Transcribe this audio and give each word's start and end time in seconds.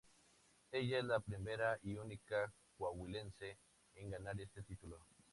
Ella 0.71 0.97
es 0.97 1.05
la 1.05 1.19
primera 1.19 1.77
y 1.83 1.93
única 1.95 2.51
Coahuilense 2.75 3.59
en 3.93 4.09
ganar 4.09 4.41
este 4.41 4.63
título. 4.63 4.99